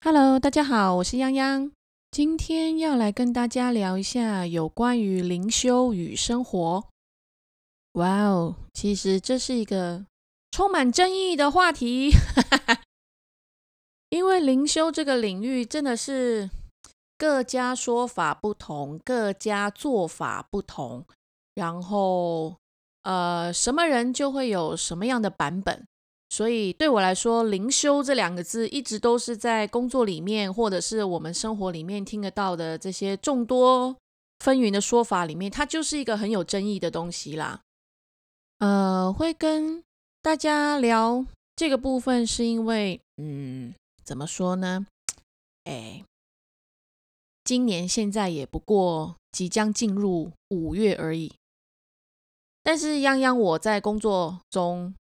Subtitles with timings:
[0.00, 1.72] Hello，大家好，我是泱泱。
[2.12, 6.84] 今天要来跟大家聊一下有关于灵修与生活。
[7.94, 10.06] 哇哦，其实这是一个
[10.52, 12.12] 充满争议的话题，
[14.10, 16.48] 因为灵修这个领域真的是
[17.18, 21.04] 各家说法不同，各家做法不同，
[21.56, 22.56] 然后
[23.02, 25.84] 呃，什么人就会有什么样的版本。
[26.30, 33.96] 所以对我来说，“灵修”这两个字一直都是在工作里面，或者是我们生活里面听得到的这些众多
[34.40, 37.62] 纷纭的说法里面，它就是一个很有争议的东西啦。
[38.58, 39.82] 呃，会跟
[40.20, 41.24] 大家聊
[41.56, 43.74] 这个部分，是因为，嗯，
[44.04, 44.86] 怎么说呢？
[45.64, 46.04] 哎，
[47.42, 51.32] 今年现在也不过即将进入五月而已，
[52.62, 54.94] 但是泱泱我在工作中。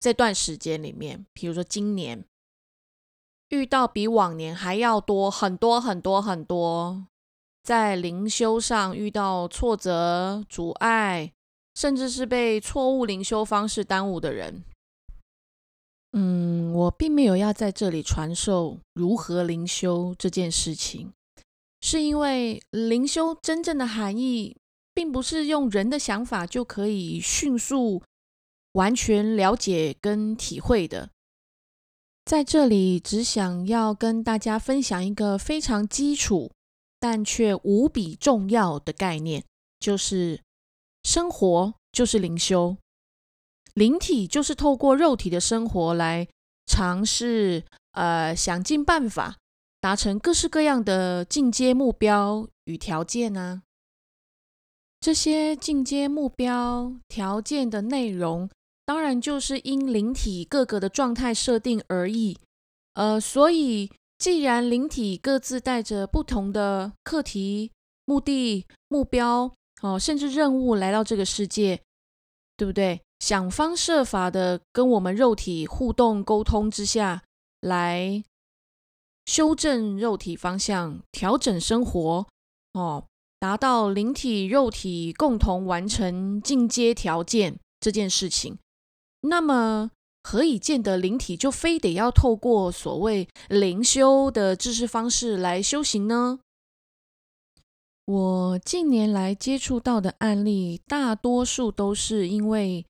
[0.00, 2.24] 这段时间里面，比如说今年
[3.50, 7.06] 遇到比往年还要多很多很多很多，
[7.62, 11.32] 在灵修上遇到挫折、阻碍，
[11.74, 14.64] 甚至是被错误灵修方式耽误的人。
[16.12, 21.12] 嗯，我并没有要在这里传授如何灵修这件事情，
[21.82, 24.56] 是因为灵修真正的含义，
[24.94, 28.02] 并不是用人的想法就可以迅速。
[28.72, 31.10] 完全了解跟体会的，
[32.24, 36.52] 在这里只想要跟大家分享一个非常基础
[37.00, 39.44] 但却无比重要的概念，
[39.80, 40.40] 就是
[41.02, 42.76] 生活就是灵修，
[43.74, 46.28] 灵体就是透过肉体的生活来
[46.66, 49.38] 尝试，呃，想尽办法
[49.80, 53.62] 达成各式各样的进阶目标与条件呢。
[55.00, 58.48] 这些进阶目标条件的内容。
[58.90, 62.36] 当然，就是因灵体各个的状态设定而异。
[62.94, 63.88] 呃，所以
[64.18, 67.70] 既然灵体各自带着不同的课题、
[68.04, 71.80] 目的、目标，哦，甚至任务来到这个世界，
[72.56, 73.00] 对不对？
[73.20, 77.22] 想方设法的跟我们肉体互动沟通之下，
[77.60, 78.24] 来
[79.26, 82.26] 修正肉体方向，调整生活，
[82.72, 83.06] 哦，
[83.38, 88.58] 达到灵体肉体共同完成进阶条件这件事情。
[89.22, 89.90] 那么，
[90.22, 96.40] 何以见得灵体就非得要透过所谓灵修的知识方式来修行呢？
[98.06, 102.84] 我近年来接触到的案例，大多数都是因为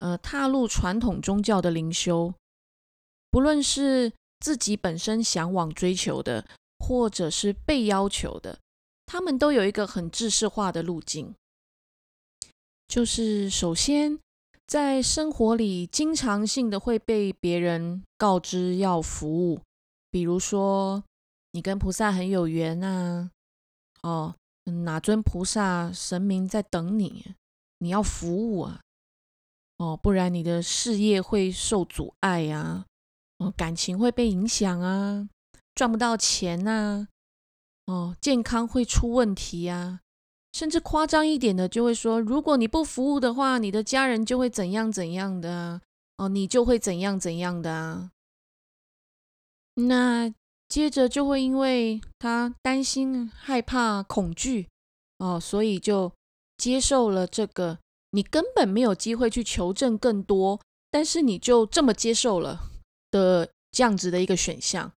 [0.00, 2.34] 呃踏入传统宗教的灵修，
[3.30, 6.46] 不论是自己本身向往追求的，
[6.78, 8.58] 或者是被要求的，
[9.06, 11.34] 他们都有一个很制式化的路径，
[12.88, 14.18] 就是首先。
[14.66, 19.60] 在生活里，经常性的会被别人告知要服务，
[20.10, 21.04] 比如说
[21.52, 23.30] 你跟菩萨很有缘呐，
[24.02, 24.34] 哦，
[24.64, 27.34] 哪尊菩萨神明在等你，
[27.78, 28.80] 你要服务啊，
[29.76, 32.86] 哦，不然你的事业会受阻碍呀，
[33.38, 35.28] 哦，感情会被影响啊，
[35.76, 37.06] 赚不到钱呐，
[37.86, 40.00] 哦，健康会出问题呀。
[40.56, 45.82] 甚至夸张一点的，就会说：如果你不服务的话，你的家人就会怎样怎样的
[46.16, 48.10] 哦，你就会怎样怎样的啊。
[49.74, 50.32] 那
[50.66, 54.66] 接着就会因为他担心、害怕、恐惧
[55.18, 56.10] 哦，所以就
[56.56, 57.78] 接受了这个
[58.12, 60.58] 你根本没有机会去求证更多，
[60.90, 62.70] 但是你就这么接受了
[63.10, 64.90] 的这样子的一个选项，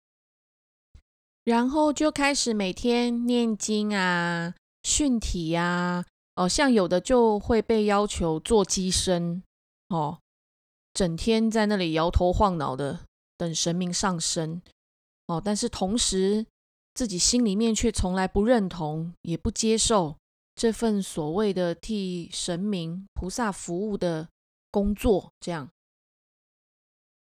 [1.45, 4.55] 然后就开始每天念经啊。
[4.87, 6.05] 训体呀，
[6.37, 9.43] 哦，像有的就会被要求做机身，
[9.89, 10.21] 哦，
[10.95, 13.01] 整天在那里摇头晃脑的
[13.37, 14.63] 等神明上身，
[15.27, 16.47] 哦，但是同时
[16.95, 20.17] 自己心里面却从来不认同，也不接受
[20.55, 24.29] 这份所谓的替神明菩萨服务的
[24.71, 25.69] 工作，这样，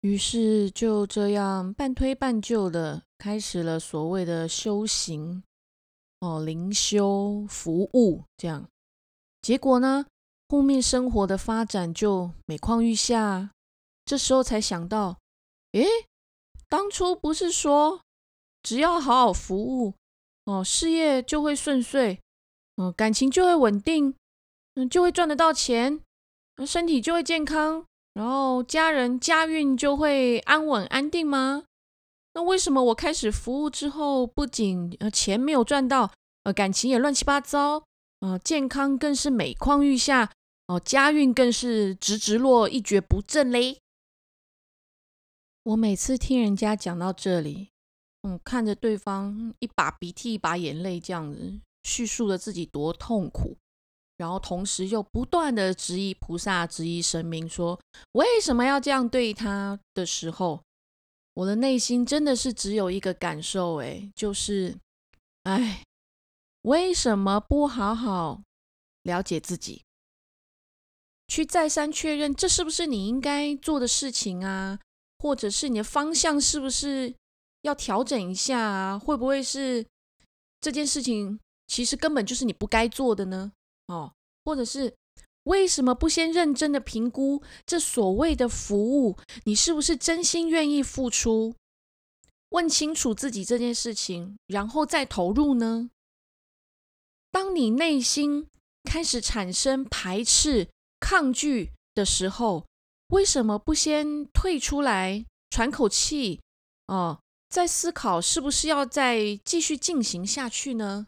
[0.03, 5.43] 于是就这样半推半就的开始了所谓的修行。
[6.20, 8.69] 哦，灵修服务这样，
[9.41, 10.06] 结果呢，
[10.49, 13.50] 后面生活的发展就每况愈下。
[14.05, 15.19] 这时候才想到，
[15.73, 15.87] 诶，
[16.69, 18.00] 当初不是说
[18.62, 19.94] 只要好好服务，
[20.47, 22.19] 哦，事业就会顺遂，
[22.76, 24.15] 嗯，感情就会稳定，
[24.75, 26.00] 嗯，就会赚得到钱，
[26.67, 27.85] 身体就会健康，
[28.15, 31.65] 然后家人家运就会安稳安定吗？
[32.38, 36.12] 那为什么我开始服务之后，不仅呃钱没有赚到，
[36.44, 37.82] 呃感情也乱七八糟，
[38.20, 40.31] 呃健康更是每况愈下，
[40.69, 43.81] 哦家运更是直直落，一蹶不振嘞。
[45.64, 47.70] 我每次听人家讲到这里，
[48.23, 53.56] 嗯，看着对方一把鼻涕一把眼泪这样子叙述了自己多痛苦，
[54.17, 57.81] 然后同时又不断的质疑菩萨、质疑神明，说
[58.12, 60.62] 为什么要这样对他的时候，
[61.38, 64.76] 我的内心真的是只有一个感受，哎，就是，
[65.44, 65.85] 哎，
[66.62, 68.43] 为什么不好好
[69.05, 69.85] 了解自己？
[71.29, 74.81] 去再三确认，这是不是你应该做的事情啊？
[75.20, 77.14] 或者是你的方向是不是
[77.62, 78.99] 要调整一下啊？
[78.99, 79.87] 会不会是
[80.61, 81.38] 这件事情
[81.69, 83.52] 其实根本就是你不该做的呢？
[83.87, 84.12] 哦，
[84.44, 84.93] 或者是
[85.48, 91.54] 为什么不先认真的评估这所谓的服务，你是不是真心愿意付出？
[92.50, 95.90] 问清楚自己这件事情，然后再投入呢？
[97.30, 98.46] 当你内心
[98.84, 100.68] 开始产生排斥。
[101.00, 102.66] 抗拒的时候，
[103.10, 106.40] 为什么不先退出来喘口气？
[106.88, 111.06] 哦，再思考是不是要再继续进行下去呢？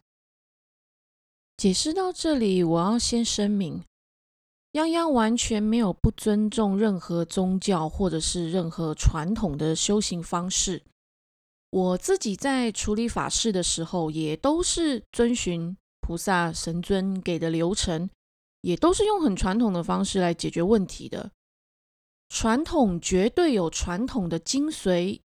[1.56, 3.82] 解释到这里，我要先声明，
[4.72, 10.82] 泱泱完全没有不尊重任何宗教或者是任何传统的修行方式。
[11.70, 18.10] 我自己在处理法事的时候，也都是遵循菩萨神尊给的流程。
[18.62, 21.32] 也都是用很传统的方式来解决问题的。
[22.28, 25.20] 传统绝对有传统的精髓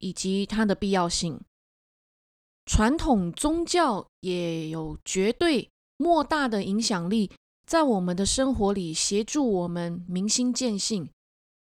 [0.00, 1.40] 以及它的必要性，
[2.66, 7.30] 传统宗教也有绝对莫大的影响力，
[7.68, 11.10] 在我们的生活里协助我们明心见性，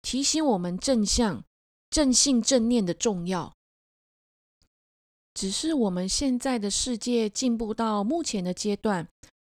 [0.03, 1.43] 提醒我们正向、
[1.89, 3.55] 正信、正念的重要。
[5.33, 9.09] 只是我们现在的世界进步到目前的阶段。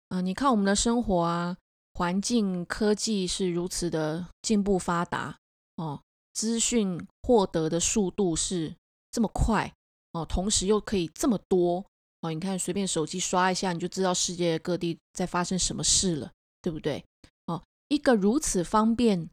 [0.09, 1.55] 啊，你看我们的生活啊，
[1.93, 5.37] 环境、科技是如此的进步发达
[5.77, 6.01] 哦，
[6.33, 8.75] 资讯获得的速度是
[9.09, 9.73] 这么快
[10.11, 11.85] 哦，同时又可以这么多
[12.19, 12.29] 哦。
[12.29, 16.29] 你看，随便手机刷一下，你就知道世界各地在发生什么事了，
[16.61, 17.05] 对不对？
[17.45, 19.29] 哦，一个如此方便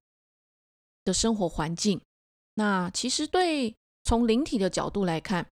[1.04, 2.00] 的生活环境，
[2.54, 5.48] 那其实对从灵体的角度来看，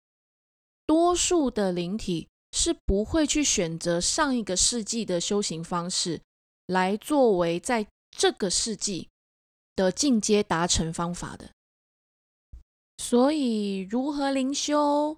[0.87, 2.29] 多数的灵体。
[2.55, 6.21] 是不会去选择上一个世纪的修行方式
[6.67, 9.09] 来作为在这个世纪
[9.75, 11.53] 的进阶达成方法的。
[12.99, 15.17] 所以，如何灵修，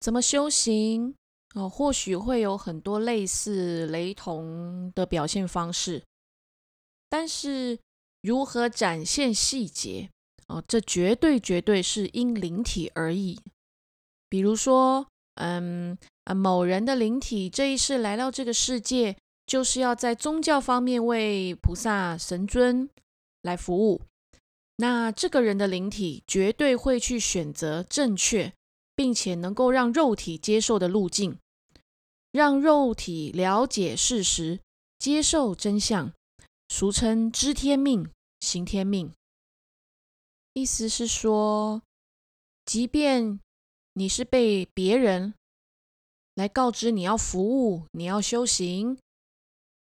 [0.00, 1.14] 怎么修行，
[1.54, 6.02] 哦，或许会有很多类似、雷同的表现方式，
[7.08, 7.78] 但是
[8.22, 10.10] 如何展现细节，
[10.48, 13.40] 哦，这绝对绝对是因灵体而异。
[14.28, 15.06] 比如说，
[15.36, 15.98] 嗯。
[16.24, 19.16] 啊，某人的灵体这一世来到这个世界，
[19.46, 22.88] 就是要在宗教方面为菩萨神尊
[23.40, 24.02] 来服务。
[24.76, 28.52] 那这个人的灵体绝对会去选择正确，
[29.00, 31.38] 并且能够让肉体接受的路径，
[32.32, 34.60] 让肉体了解事实，
[34.98, 36.12] 接受真相，
[36.68, 38.10] 俗称知天命，
[38.40, 39.10] 行天命。
[40.52, 41.80] 意思是说，
[42.66, 43.40] 即便
[43.94, 45.32] 你是被别人。
[46.34, 48.98] 来告知你要服务，你要修行，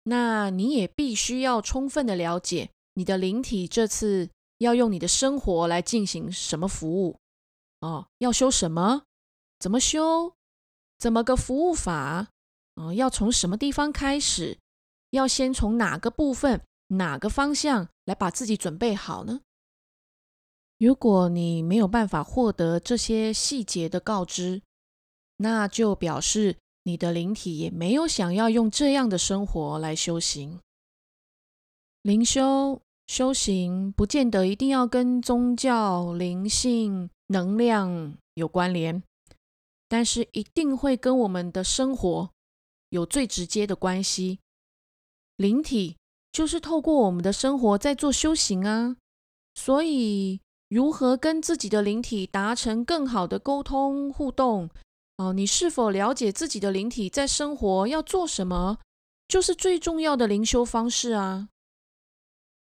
[0.03, 7.15] 那你也必须要充分的了解你的灵体这次要用你的生活来进行什么服务
[7.79, 9.03] 哦，要修什么，
[9.59, 10.33] 怎么修，
[10.97, 12.27] 怎么个服务法
[12.75, 14.57] 哦，要从什么地方开始，
[15.11, 19.41] 要先从哪个部分、哪个方向来把自己准备好呢？
[20.77, 24.61] 如果你没有办法获得这些细节的告知，
[25.37, 30.59] 那就表示你的灵体也没有想要用这样的生活来修行。
[32.01, 39.01] 灵修修行不见得一定要跟宗教、灵性、能量有关联，
[39.87, 42.29] 但是一定会跟我们的生活
[42.89, 44.39] 有最直接的关系。
[45.37, 45.97] 灵体
[46.31, 48.97] 就是透过我们的生活在做修行啊，
[49.53, 50.39] 所以
[50.69, 54.69] 如何跟自己的灵体达成更好的沟通互动？
[55.17, 58.79] 哦，你是否了解自己的灵体在生活要做什么，
[59.27, 61.49] 就是最重要的灵修方式啊。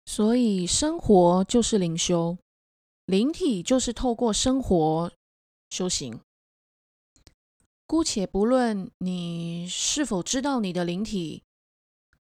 [0.06, 2.38] 所以，生活就是灵修，
[3.08, 5.12] 灵体就是透过生活
[5.70, 6.20] 修行。
[7.86, 11.42] 姑且不论你是否知道你的灵体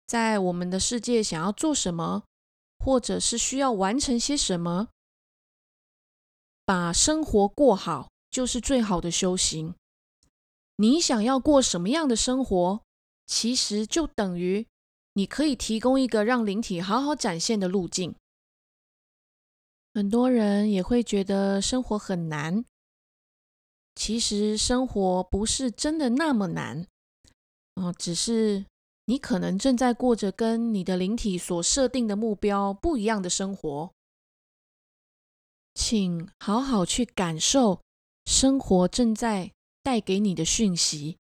[0.06, 2.24] 在我们的世界想要做什么，
[2.78, 4.88] 或者是需要完成些什么，
[6.66, 9.74] 把生活过好就是最好的修行。
[10.76, 12.82] 你想要过什么样的生活，
[13.26, 14.66] 其实就等于
[15.14, 18.14] 你可以提供一个让灵体好好展现的路径。
[19.96, 22.62] 很多人也会觉得生活很难，
[23.94, 26.86] 其实生活不是真的那么难，
[27.76, 28.66] 哦，只是
[29.06, 33.90] 你可能正在过着跟你的灵体所设定的目标不一样的生活。
[35.72, 37.80] 请好好去感受
[38.26, 39.50] 生活正在
[39.82, 41.16] 带给你的讯息，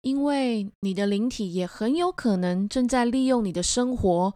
[0.00, 4.34] 因为你的灵体也很有可能正在利用你的生活，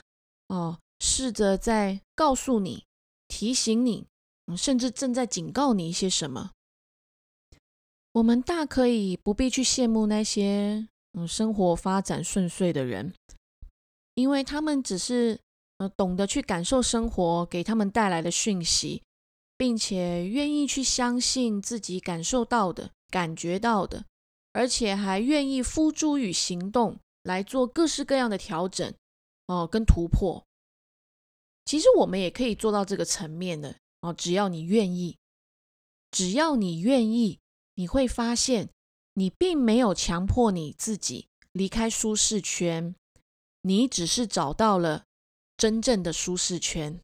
[0.48, 2.84] 哦，试着在告诉你、
[3.34, 4.04] 提醒你，
[4.56, 6.50] 甚至正在警告你一些什么。
[8.12, 13.14] 我们大可以不必去羡慕那些嗯生活发展顺遂的人，
[14.16, 15.40] 因为他们只是
[15.78, 19.02] 呃懂得去感受生活给他们带来的讯息。
[19.62, 24.04] 并且愿意去相信自己感受到的、感觉到的，
[24.52, 28.92] 而且还愿意付诸于行动来做各式各样的调整
[29.46, 30.42] 哦，跟突破。
[31.64, 35.16] 其实我们也可以做到这个层面的哦，只要你愿意，
[36.10, 37.38] 只要你愿意，
[37.76, 38.68] 你会发现
[39.14, 42.94] 你并没有强迫你自己离开舒适圈，
[43.62, 45.04] 你只是找到了
[45.56, 46.98] 真正的舒适圈。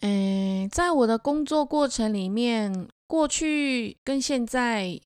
[0.00, 5.00] 嗯，在我的工作过程里面，过去跟现在，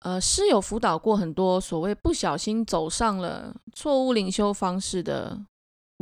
[0.00, 5.44] 呃，是有辅导过很多所谓不小心走上了错误领修方式的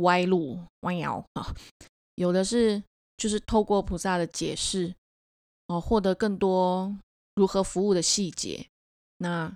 [0.01, 1.55] 歪路弯腰啊。
[2.15, 2.83] 有的是
[3.17, 4.93] 就是透过菩萨的解释，
[5.67, 6.95] 哦，获得更多
[7.35, 8.67] 如何服务的细节。
[9.17, 9.55] 那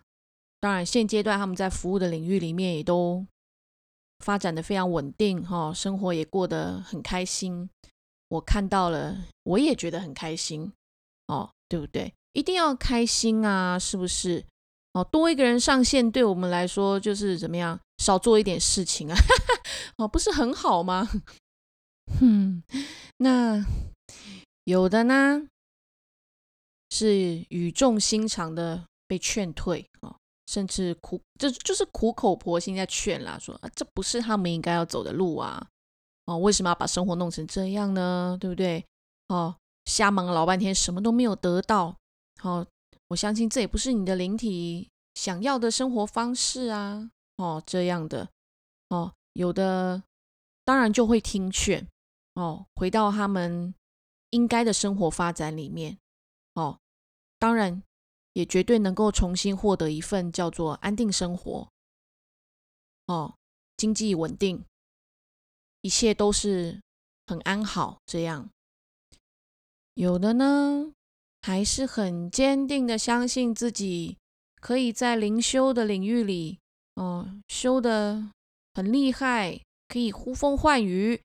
[0.59, 3.25] 当然，现阶段他们在服务的领域里面也都
[4.19, 7.69] 发展的非常稳定，哈，生活也过得很开心。
[8.29, 10.71] 我看到了，我也觉得很开心
[11.27, 12.11] 哦，对不对？
[12.33, 14.43] 一定要开心啊，是不是？
[14.93, 17.79] 哦，多一个人上线，对我们来说就是怎么样？
[17.97, 19.17] 少做一点事情啊，
[19.97, 21.07] 哦，不是很好吗？
[22.19, 22.63] 哼，
[23.17, 23.65] 那
[24.65, 25.47] 有的呢，
[26.89, 30.15] 是语重心长的被劝退哦，
[30.47, 35.67] 甚至苦，这就是苦口婆心在劝啦，说啊，这不是他们应该要走的路啊。
[36.25, 38.37] 哦，为什么要把生活弄成这样呢？
[38.39, 38.83] 对不对？
[39.27, 41.95] 哦，瞎忙了老半天，什么都没有得到。
[42.39, 42.65] 好，
[43.09, 47.11] 我相信这也不是你的灵体想要的生活方式啊。
[47.37, 48.29] 哦，这样的，
[48.89, 50.03] 哦，有的
[50.63, 51.87] 当然就会听劝，
[52.33, 53.73] 哦，回到他们
[54.29, 55.97] 应该的生活发展里面。
[56.53, 56.79] 哦，
[57.37, 57.83] 当然
[58.33, 61.69] 也绝对能够重新获得一份叫做安定生活。
[63.07, 63.35] 哦，
[63.77, 64.63] 经济稳定。
[65.81, 66.81] 一切都是
[67.27, 68.49] 很安好，这样
[69.93, 70.93] 有的呢，
[71.41, 74.17] 还是很坚定的相信自己
[74.59, 76.57] 可以在灵修的领域里，
[76.95, 78.31] 哦，修的
[78.73, 81.21] 很厉害，可以呼风唤雨，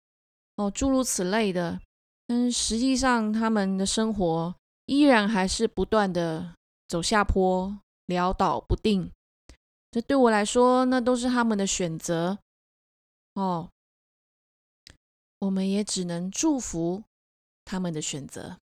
[0.56, 1.80] 哦，诸如此类的。
[2.26, 4.54] 但实际上，他们的生活
[4.86, 6.54] 依然还是不断的
[6.86, 9.10] 走下坡，潦倒不定。
[9.90, 12.38] 这对我来说，那都是他们的选择，
[13.34, 13.68] 哦。
[15.40, 17.02] 我们也只能祝福
[17.64, 18.58] 他们的选择，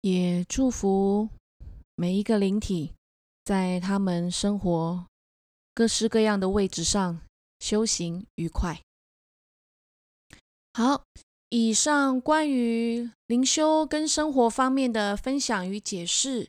[0.00, 1.28] 也祝福
[1.94, 2.92] 每一个灵体
[3.44, 5.06] 在他们生活
[5.76, 7.20] 各式各样的位置上
[7.60, 8.80] 修行愉快。
[10.72, 11.04] 好，
[11.50, 16.48] 以上关于灵修跟生活方面的分享与解释，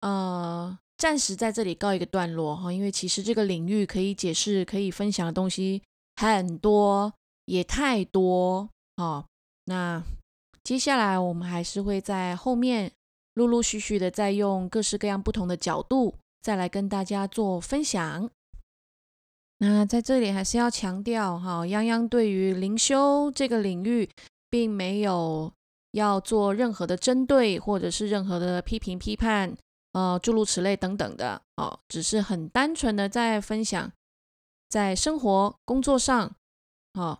[0.00, 5.82] 呃，暂时在这里告一个段落哈，因为其实这个领域可以解释、可以分享的东西
[6.16, 7.14] 很多。
[7.46, 9.24] 也太多哦，
[9.64, 10.04] 那
[10.62, 12.92] 接下来我们还是会在后面
[13.34, 18.30] 陆陆续续的再用各式各样不同的角度再来跟大家做分享。
[19.62, 24.08] 那在这里还是要强调哈，泱泱对于灵修这个领域
[24.48, 25.52] 并没有
[25.92, 29.54] 要做任何的针对或者是任何的批评批判，
[29.92, 33.92] 呃，诸如此类等等的哦，只是很单纯的在分享
[34.68, 36.34] 在生活工作上，
[36.94, 37.18] 哦。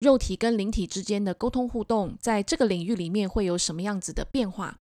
[0.00, 4.76] 肉体跟灵体之间的沟通互动，在这个领域里面会有什么样子的变化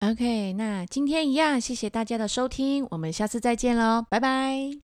[0.00, 4.91] ？OK，那今天一样，谢谢大家的收听，我们下次再见喽，拜拜。